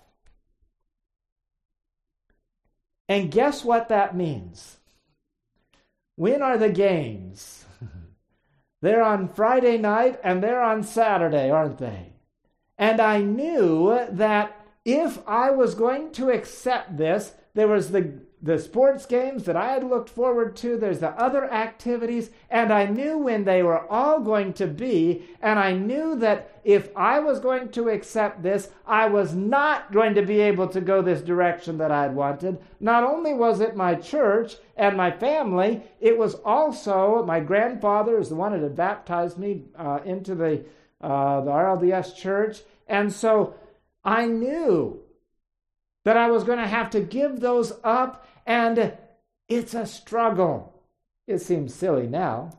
[3.10, 4.78] And guess what that means?
[6.16, 7.66] When are the games?
[8.80, 12.14] they're on Friday night and they're on Saturday, aren't they?
[12.78, 18.59] And I knew that if I was going to accept this, there was the the
[18.59, 23.18] sports games that I had looked forward to, there's the other activities, and I knew
[23.18, 27.68] when they were all going to be, and I knew that if I was going
[27.70, 31.90] to accept this, I was not going to be able to go this direction that
[31.90, 32.59] I had wanted.
[32.81, 38.31] Not only was it my church and my family, it was also my grandfather is
[38.31, 40.64] the one that had baptized me uh, into the,
[41.03, 43.55] uh, the RLDS church, and so
[44.03, 45.03] I knew
[46.05, 48.92] that I was going to have to give those up, and
[49.48, 50.82] it's a struggle.
[51.28, 52.51] It seems silly now,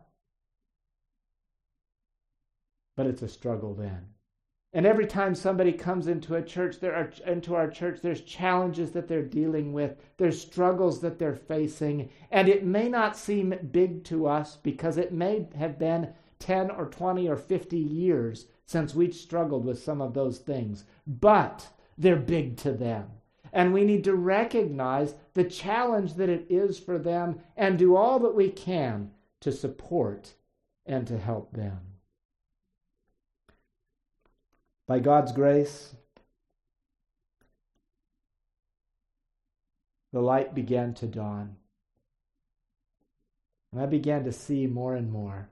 [2.95, 4.05] but it's a struggle then.
[4.71, 8.91] And every time somebody comes into a church, there are into our church, there's challenges
[8.91, 14.05] that they're dealing with, there's struggles that they're facing, and it may not seem big
[14.05, 19.11] to us because it may have been 10 or 20 or 50 years since we
[19.11, 21.67] struggled with some of those things, but
[21.97, 23.09] they're big to them.
[23.53, 28.19] And we need to recognize the challenge that it is for them and do all
[28.19, 30.33] that we can to support
[30.85, 31.79] and to help them.
[34.87, 35.95] By God's grace,
[40.11, 41.55] the light began to dawn.
[43.71, 45.49] And I began to see more and more.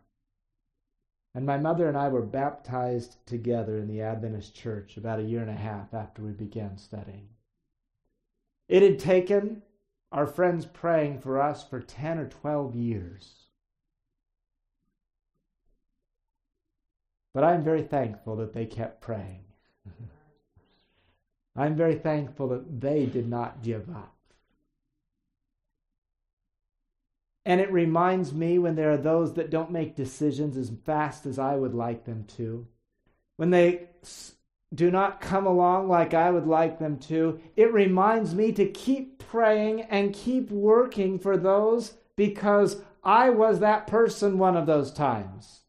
[1.33, 5.41] And my mother and I were baptized together in the Adventist church about a year
[5.41, 7.29] and a half after we began studying.
[8.69, 9.63] It had taken
[10.11, 13.33] our friends praying for us for 10 or 12 years.
[17.33, 19.43] But I'm very thankful that they kept praying.
[21.55, 24.15] I'm very thankful that they did not give up.
[27.45, 31.39] And it reminds me when there are those that don't make decisions as fast as
[31.39, 32.67] I would like them to,
[33.37, 33.87] when they
[34.73, 39.17] do not come along like I would like them to, it reminds me to keep
[39.17, 45.61] praying and keep working for those because I was that person one of those times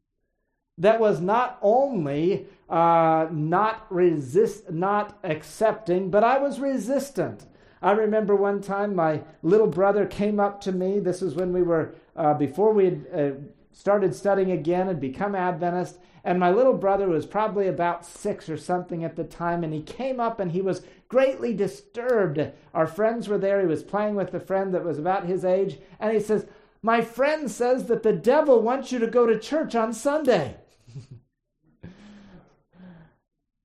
[0.78, 7.46] that was not only uh, not resist, not accepting, but I was resistant.
[7.82, 10.98] I remember one time my little brother came up to me.
[10.98, 13.30] This is when we were, uh, before we had uh,
[13.72, 15.98] started studying again and become Adventist.
[16.22, 19.64] And my little brother was probably about six or something at the time.
[19.64, 22.40] And he came up and he was greatly disturbed.
[22.74, 23.60] Our friends were there.
[23.60, 25.78] He was playing with a friend that was about his age.
[25.98, 26.46] And he says,
[26.82, 30.56] My friend says that the devil wants you to go to church on Sunday.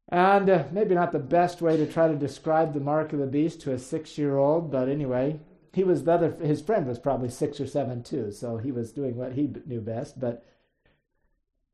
[0.10, 3.26] And uh, maybe not the best way to try to describe the mark of the
[3.26, 5.40] beast to a six year old, but anyway,
[5.76, 8.94] he was the other, his friend was probably six or seven too, so he was
[8.94, 10.20] doing what he knew best.
[10.20, 10.46] But,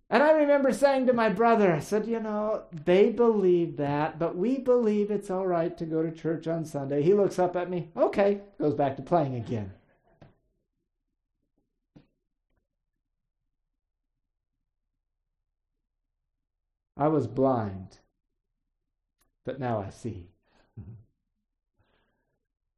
[0.09, 4.35] and I remember saying to my brother, I said, you know, they believe that, but
[4.35, 7.03] we believe it's all right to go to church on Sunday.
[7.03, 9.71] He looks up at me, okay, goes back to playing again.
[16.97, 17.99] I was blind
[19.43, 20.30] but now I see.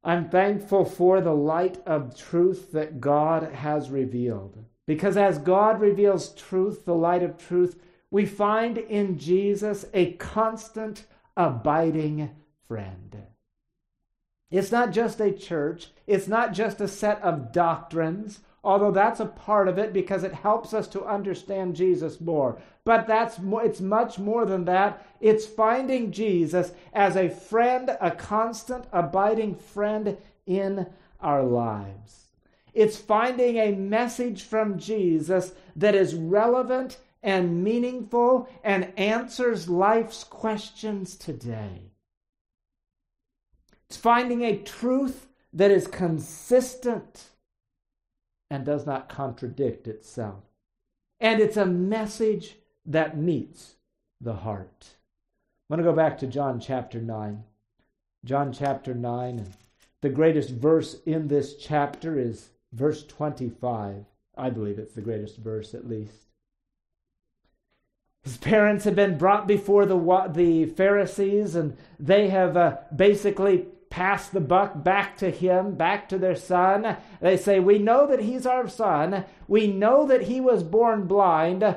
[0.04, 4.62] I'm thankful for the light of truth that God has revealed.
[4.86, 7.80] Because as God reveals truth, the light of truth,
[8.10, 12.30] we find in Jesus a constant, abiding
[12.68, 13.16] friend.
[14.50, 19.26] It's not just a church, it's not just a set of doctrines although that's a
[19.26, 22.58] part of it because it helps us to understand Jesus more.
[22.84, 25.06] But that's it's much more than that.
[25.20, 30.86] It's finding Jesus as a friend, a constant, abiding friend in
[31.20, 32.24] our lives.
[32.72, 41.16] It's finding a message from Jesus that is relevant and meaningful and answers life's questions
[41.16, 41.92] today.
[43.88, 47.30] It's finding a truth that is consistent
[48.54, 50.44] and does not contradict itself.
[51.18, 52.54] And it's a message
[52.86, 53.74] that meets
[54.20, 54.90] the heart.
[55.68, 57.42] I want to go back to John chapter 9.
[58.24, 59.52] John chapter 9, and
[60.02, 64.04] the greatest verse in this chapter is verse 25.
[64.36, 66.28] I believe it's the greatest verse, at least.
[68.22, 74.28] His parents have been brought before the, the Pharisees, and they have uh, basically pass
[74.28, 76.96] the buck back to him, back to their son.
[77.20, 79.24] They say, We know that he's our son.
[79.46, 81.76] We know that he was born blind.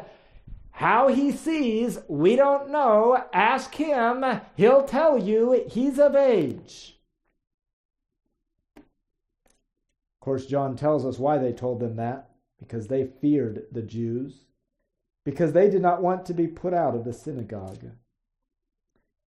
[0.72, 3.24] How he sees, we don't know.
[3.32, 4.26] Ask him.
[4.55, 6.97] He'll tell you he's of age.
[8.78, 8.84] Of
[10.20, 14.45] course, John tells us why they told them that because they feared the Jews,
[15.24, 17.91] because they did not want to be put out of the synagogue.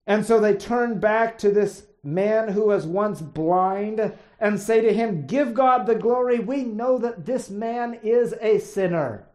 [0.09, 4.92] And so they turned back to this man who was once blind and say to
[4.92, 6.38] him, Give God the glory.
[6.38, 9.26] We know that this man is a sinner.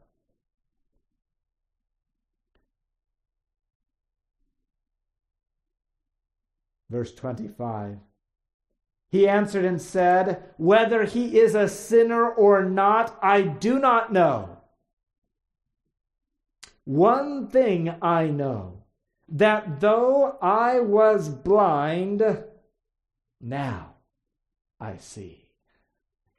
[6.90, 7.98] Verse 25.
[9.10, 14.58] He answered and said, Whether he is a sinner or not, I do not know.
[16.84, 18.84] One thing I know
[19.28, 22.22] that though I was blind,
[23.42, 23.96] now
[24.80, 25.50] I see.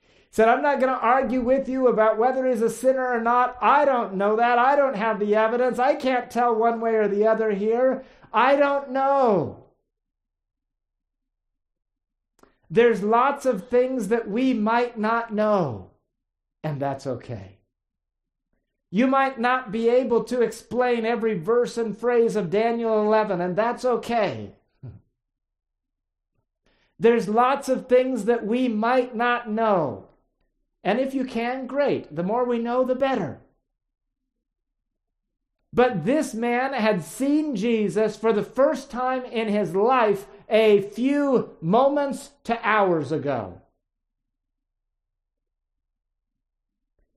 [0.01, 3.21] He Said, I'm not going to argue with you about whether he's a sinner or
[3.21, 3.57] not.
[3.61, 4.59] I don't know that.
[4.59, 5.79] I don't have the evidence.
[5.79, 8.05] I can't tell one way or the other here.
[8.33, 9.65] I don't know.
[12.69, 15.93] There's lots of things that we might not know,
[16.65, 17.59] and that's okay.
[18.91, 23.55] You might not be able to explain every verse and phrase of Daniel 11, and
[23.57, 24.56] that's okay.
[26.99, 30.07] There's lots of things that we might not know.
[30.83, 32.15] And if you can, great.
[32.15, 33.41] The more we know, the better.
[35.73, 41.57] But this man had seen Jesus for the first time in his life a few
[41.61, 43.61] moments to hours ago.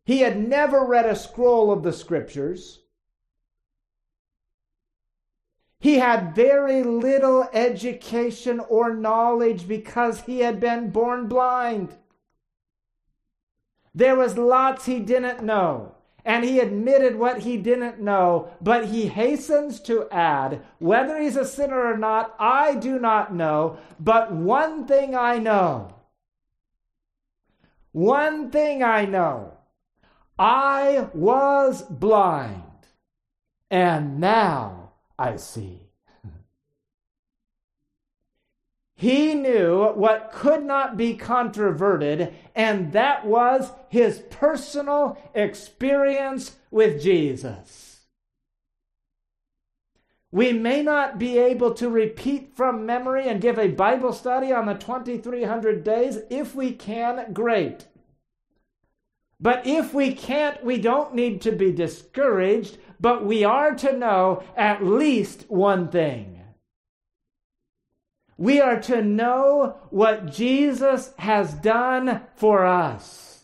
[0.04, 2.80] He had never read a scroll of the scriptures.
[5.80, 11.96] He had very little education or knowledge because he had been born blind.
[13.96, 19.08] There was lots he didn't know, and he admitted what he didn't know, but he
[19.08, 24.86] hastens to add, whether he's a sinner or not, I do not know, but one
[24.86, 25.96] thing I know.
[27.94, 29.54] One thing I know.
[30.38, 32.64] I was blind,
[33.72, 34.79] and now
[35.20, 35.82] I see.
[38.96, 48.02] He knew what could not be controverted, and that was his personal experience with Jesus.
[50.32, 54.68] We may not be able to repeat from memory and give a Bible study on
[54.68, 56.20] the 2300 days.
[56.30, 57.88] If we can, great.
[59.40, 64.44] But if we can't, we don't need to be discouraged but we are to know
[64.56, 66.42] at least one thing.
[68.38, 73.44] We are to know what Jesus has done for us.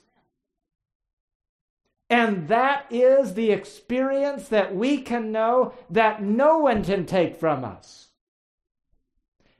[2.09, 7.65] And that is the experience that we can know that no one can take from
[7.65, 8.09] us.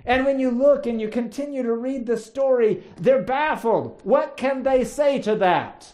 [0.06, 4.02] And when you look and you continue to read the story, they're baffled.
[4.04, 5.93] What can they say to that?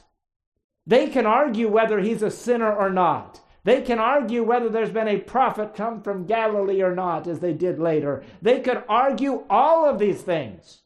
[0.85, 3.39] They can argue whether he's a sinner or not.
[3.63, 7.53] They can argue whether there's been a prophet come from Galilee or not, as they
[7.53, 8.23] did later.
[8.41, 10.79] They could argue all of these things.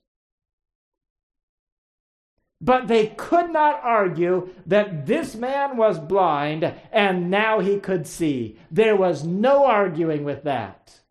[2.60, 8.58] But they could not argue that this man was blind and now he could see.
[8.72, 11.02] There was no arguing with that.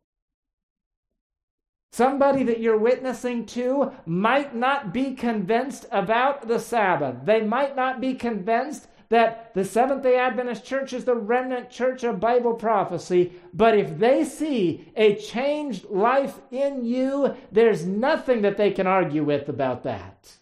[1.93, 7.19] Somebody that you're witnessing to might not be convinced about the Sabbath.
[7.25, 12.05] They might not be convinced that the Seventh day Adventist church is the remnant church
[12.05, 18.57] of Bible prophecy, but if they see a changed life in you, there's nothing that
[18.57, 20.39] they can argue with about that.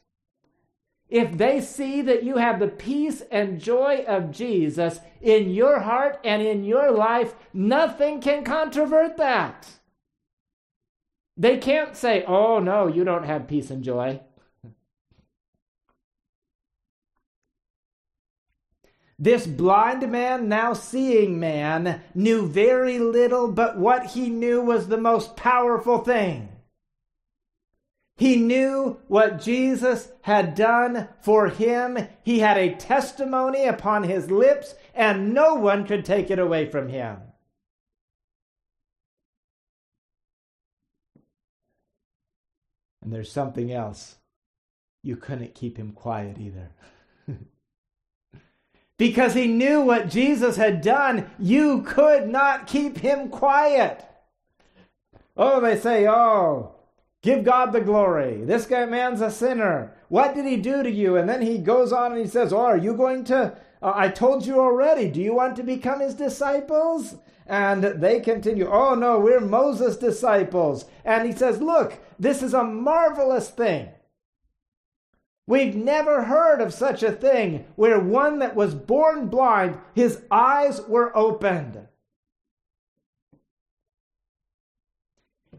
[1.08, 6.18] If they see that you have the peace and joy of Jesus in your heart
[6.24, 9.68] and in your life, nothing can controvert that.
[11.36, 14.20] They can't say, oh, no, you don't have peace and joy.
[19.22, 24.96] This blind man, now seeing man, knew very little, but what he knew was the
[24.96, 26.48] most powerful thing.
[28.16, 32.08] He knew what Jesus had done for him.
[32.24, 36.88] He had a testimony upon his lips, and no one could take it away from
[36.88, 37.18] him.
[43.00, 44.16] And there's something else.
[45.04, 46.70] You couldn't keep him quiet either.
[49.02, 54.04] because he knew what Jesus had done, you could not keep him quiet.
[55.36, 56.76] Oh, they say, oh,
[57.20, 58.44] give God the glory.
[58.44, 59.92] This guy man's a sinner.
[60.08, 61.16] What did he do to you?
[61.16, 64.08] And then he goes on and he says, oh, are you going to, uh, I
[64.08, 67.16] told you already, do you want to become his disciples?
[67.48, 70.84] And they continue, oh no, we're Moses' disciples.
[71.04, 73.88] And he says, look, this is a marvelous thing.
[75.46, 80.80] We've never heard of such a thing where one that was born blind, his eyes
[80.82, 81.88] were opened.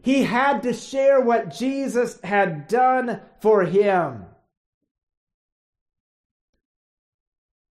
[0.02, 4.26] He had to share what Jesus had done for him.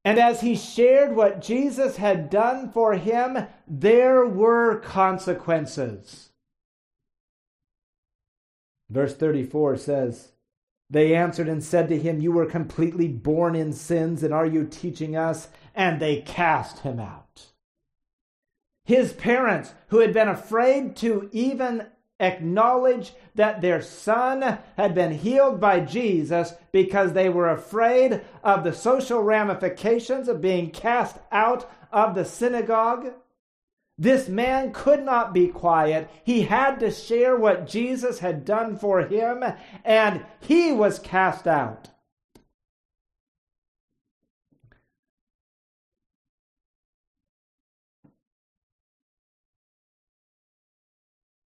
[0.05, 6.31] And as he shared what Jesus had done for him, there were consequences.
[8.91, 10.32] Verse 34 says,
[10.93, 14.67] they answered and said to him, You were completely born in sins, and are you
[14.67, 15.49] teaching us?
[15.75, 17.47] And they cast him out.
[18.85, 21.87] His parents, who had been afraid to even
[22.21, 28.75] acknowledge that their son had been healed by Jesus because they were afraid of the
[28.75, 33.13] social ramifications of being cast out of the synagogue,
[33.99, 36.11] this man could not be quiet.
[36.25, 39.45] He had to share what Jesus had done for him,
[39.85, 41.89] and he was cast out.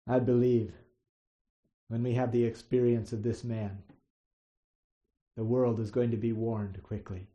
[0.07, 0.71] I believe
[1.87, 3.79] when we have the experience of this man,
[5.35, 7.27] the world is going to be warned quickly.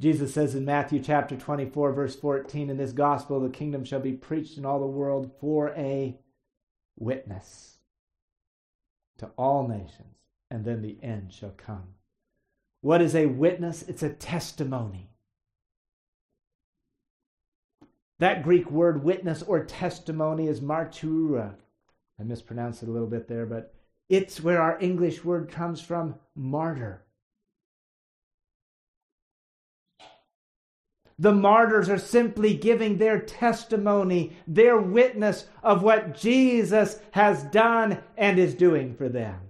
[0.00, 4.12] Jesus says in Matthew chapter 24, verse 14, In this gospel the kingdom shall be
[4.12, 6.18] preached in all the world for a
[6.98, 7.78] witness
[9.18, 10.16] to all nations,
[10.50, 11.94] and then the end shall come.
[12.80, 13.82] What is a witness?
[13.82, 15.10] It's a testimony.
[18.18, 21.54] That Greek word witness or testimony is martyra.
[22.18, 23.74] I mispronounced it a little bit there, but
[24.08, 27.03] it's where our English word comes from martyr.
[31.18, 38.38] The martyrs are simply giving their testimony, their witness of what Jesus has done and
[38.38, 39.40] is doing for them.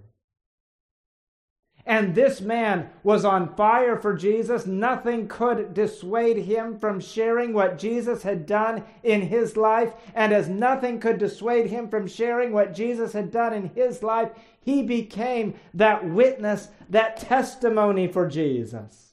[1.87, 4.65] And this man was on fire for Jesus.
[4.65, 9.93] Nothing could dissuade him from sharing what Jesus had done in his life.
[10.15, 14.31] And as nothing could dissuade him from sharing what Jesus had done in his life,
[14.59, 19.04] he became that witness, that testimony for Jesus.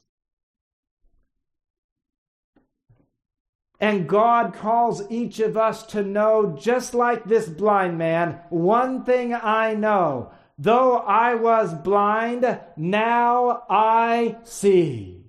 [3.83, 9.33] And God calls each of us to know, just like this blind man, one thing
[9.33, 15.25] I know Though I was blind, now I see.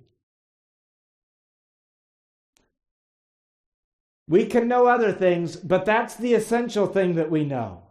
[4.27, 7.83] We can know other things, but that's the essential thing that we know.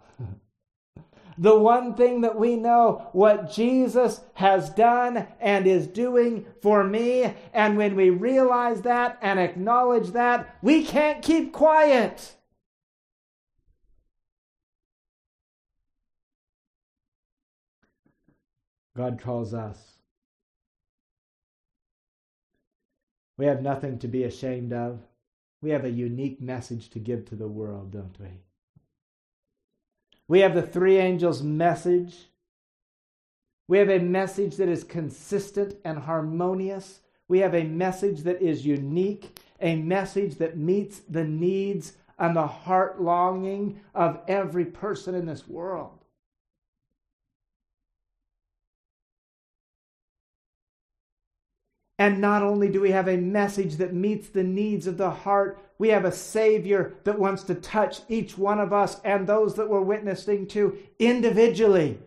[1.38, 7.34] The one thing that we know, what Jesus has done and is doing for me.
[7.52, 12.34] And when we realize that and acknowledge that, we can't keep quiet.
[18.96, 19.98] God calls us.
[23.36, 25.00] We have nothing to be ashamed of.
[25.60, 28.28] We have a unique message to give to the world, don't we?
[30.28, 32.14] We have the three angels' message.
[33.68, 37.00] We have a message that is consistent and harmonious.
[37.28, 42.46] We have a message that is unique, a message that meets the needs and the
[42.46, 46.03] heart longing of every person in this world.
[52.04, 55.58] And not only do we have a message that meets the needs of the heart,
[55.78, 59.70] we have a Savior that wants to touch each one of us and those that
[59.70, 61.98] we're witnessing to individually.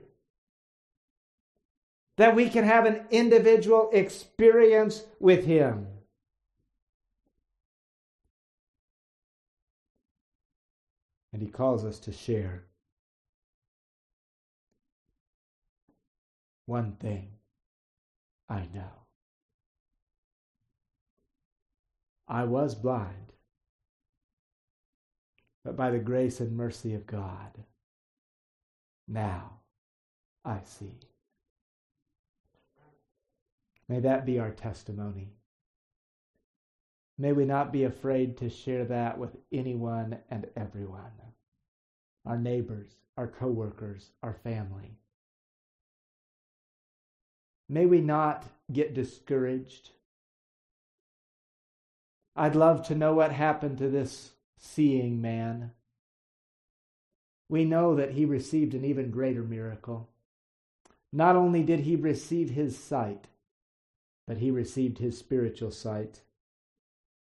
[2.17, 5.87] That we can have an individual experience with Him.
[11.33, 12.65] And He calls us to share
[16.67, 17.29] one thing
[18.47, 19.06] I know.
[22.27, 23.31] I was blind,
[25.63, 27.51] but by the grace and mercy of God,
[29.07, 29.59] now
[30.43, 30.99] I see.
[33.87, 35.29] May that be our testimony.
[37.17, 41.11] May we not be afraid to share that with anyone and everyone
[42.27, 44.97] our neighbors, our coworkers, our family.
[47.69, 49.91] May we not get discouraged
[52.37, 55.71] I'd love to know what happened to this seeing man.
[57.49, 60.09] We know that he received an even greater miracle.
[61.11, 63.27] Not only did he receive his sight,
[64.27, 66.21] but he received his spiritual sight.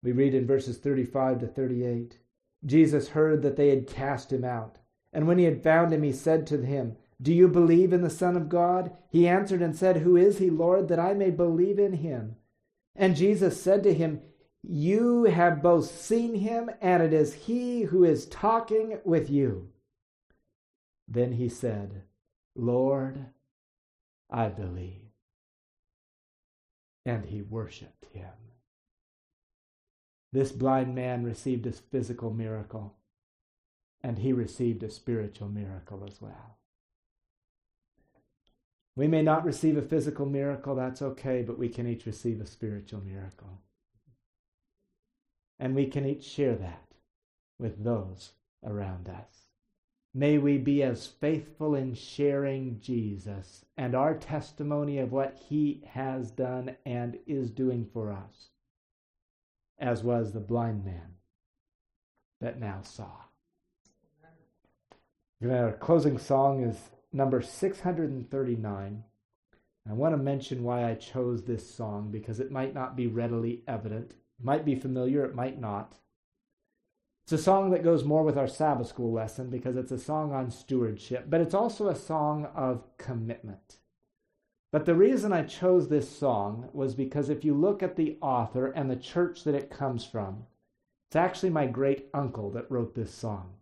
[0.03, 2.19] We read in verses 35 to 38
[2.65, 4.79] Jesus heard that they had cast him out.
[5.13, 8.11] And when he had found him, he said to him, Do you believe in the
[8.11, 8.91] Son of God?
[9.09, 12.37] He answered and said, Who is he, Lord, that I may believe in him?
[12.97, 14.21] And Jesus said to him,
[14.69, 19.69] you have both seen him, and it is he who is talking with you.
[21.07, 22.03] Then he said,
[22.57, 23.27] Lord,
[24.31, 25.03] I believe.
[27.05, 28.33] And he worshiped him.
[30.33, 32.97] This blind man received a physical miracle,
[34.03, 36.59] and he received a spiritual miracle as well.
[38.97, 42.47] We may not receive a physical miracle, that's okay, but we can each receive a
[42.47, 43.61] spiritual miracle.
[45.59, 46.87] And we can each share that
[47.59, 48.33] with those
[48.65, 49.47] around us.
[50.15, 56.31] May we be as faithful in sharing Jesus and our testimony of what he has
[56.31, 58.49] done and is doing for us,
[59.79, 61.17] as was the blind man
[62.41, 63.11] that now saw.
[65.47, 66.77] Our closing song is
[67.13, 69.05] number 639.
[69.89, 73.63] I want to mention why I chose this song because it might not be readily
[73.69, 75.99] evident might be familiar, it might not.
[77.25, 80.33] It's a song that goes more with our Sabbath school lesson because it's a song
[80.33, 83.79] on stewardship, but it's also a song of commitment.
[84.71, 88.67] But the reason I chose this song was because if you look at the author
[88.67, 90.45] and the church that it comes from,
[91.09, 93.55] it's actually my great uncle that wrote this song.